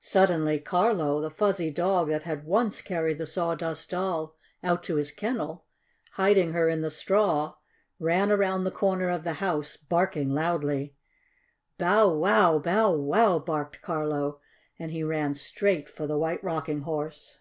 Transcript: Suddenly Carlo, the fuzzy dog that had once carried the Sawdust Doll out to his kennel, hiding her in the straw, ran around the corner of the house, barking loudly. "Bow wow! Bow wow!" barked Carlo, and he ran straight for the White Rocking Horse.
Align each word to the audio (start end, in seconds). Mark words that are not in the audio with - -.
Suddenly 0.00 0.60
Carlo, 0.60 1.20
the 1.20 1.28
fuzzy 1.28 1.70
dog 1.70 2.08
that 2.08 2.22
had 2.22 2.46
once 2.46 2.80
carried 2.80 3.18
the 3.18 3.26
Sawdust 3.26 3.90
Doll 3.90 4.34
out 4.64 4.82
to 4.84 4.96
his 4.96 5.10
kennel, 5.12 5.66
hiding 6.12 6.54
her 6.54 6.70
in 6.70 6.80
the 6.80 6.88
straw, 6.88 7.52
ran 8.00 8.32
around 8.32 8.64
the 8.64 8.70
corner 8.70 9.10
of 9.10 9.24
the 9.24 9.34
house, 9.44 9.76
barking 9.76 10.30
loudly. 10.30 10.94
"Bow 11.76 12.08
wow! 12.14 12.58
Bow 12.58 12.92
wow!" 12.92 13.38
barked 13.38 13.82
Carlo, 13.82 14.40
and 14.78 14.90
he 14.90 15.02
ran 15.02 15.34
straight 15.34 15.86
for 15.86 16.06
the 16.06 16.16
White 16.16 16.42
Rocking 16.42 16.80
Horse. 16.80 17.36